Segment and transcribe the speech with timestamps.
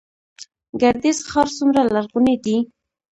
[0.81, 2.57] ګردیز ښار څومره لرغونی دی؟